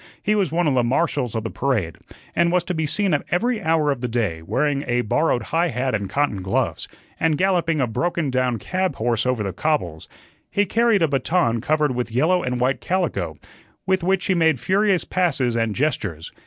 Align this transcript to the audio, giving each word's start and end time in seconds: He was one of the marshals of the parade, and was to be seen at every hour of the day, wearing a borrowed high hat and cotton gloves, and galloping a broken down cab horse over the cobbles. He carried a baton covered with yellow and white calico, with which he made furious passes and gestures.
He 0.23 0.33
was 0.33 0.51
one 0.51 0.67
of 0.67 0.73
the 0.73 0.83
marshals 0.83 1.35
of 1.35 1.43
the 1.43 1.51
parade, 1.51 1.99
and 2.35 2.51
was 2.51 2.63
to 2.63 2.73
be 2.73 2.87
seen 2.87 3.13
at 3.13 3.23
every 3.29 3.61
hour 3.61 3.91
of 3.91 4.01
the 4.01 4.07
day, 4.07 4.41
wearing 4.41 4.81
a 4.87 5.01
borrowed 5.01 5.43
high 5.43 5.67
hat 5.67 5.93
and 5.93 6.09
cotton 6.09 6.41
gloves, 6.41 6.87
and 7.19 7.37
galloping 7.37 7.79
a 7.79 7.85
broken 7.85 8.31
down 8.31 8.57
cab 8.57 8.95
horse 8.95 9.27
over 9.27 9.43
the 9.43 9.53
cobbles. 9.53 10.07
He 10.49 10.65
carried 10.65 11.03
a 11.03 11.07
baton 11.07 11.61
covered 11.61 11.93
with 11.93 12.11
yellow 12.11 12.41
and 12.41 12.59
white 12.59 12.81
calico, 12.81 13.37
with 13.85 14.01
which 14.01 14.25
he 14.25 14.33
made 14.33 14.59
furious 14.59 15.03
passes 15.03 15.55
and 15.55 15.75
gestures. 15.75 16.31